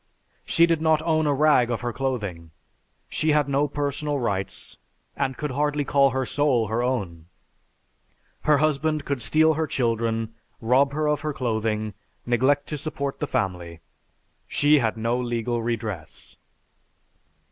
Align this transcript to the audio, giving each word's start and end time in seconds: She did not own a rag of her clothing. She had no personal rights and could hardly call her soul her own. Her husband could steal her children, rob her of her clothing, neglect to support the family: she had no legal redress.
She 0.45 0.65
did 0.65 0.81
not 0.81 1.03
own 1.03 1.27
a 1.27 1.31
rag 1.35 1.69
of 1.69 1.81
her 1.81 1.93
clothing. 1.93 2.49
She 3.07 3.33
had 3.33 3.47
no 3.47 3.67
personal 3.67 4.17
rights 4.17 4.79
and 5.15 5.37
could 5.37 5.51
hardly 5.51 5.85
call 5.85 6.09
her 6.09 6.25
soul 6.25 6.69
her 6.69 6.81
own. 6.81 7.27
Her 8.45 8.57
husband 8.57 9.05
could 9.05 9.21
steal 9.21 9.53
her 9.53 9.67
children, 9.67 10.33
rob 10.59 10.91
her 10.93 11.07
of 11.07 11.21
her 11.21 11.33
clothing, 11.33 11.93
neglect 12.25 12.65
to 12.69 12.79
support 12.79 13.19
the 13.19 13.27
family: 13.27 13.79
she 14.47 14.79
had 14.79 14.97
no 14.97 15.19
legal 15.19 15.61
redress. 15.61 16.35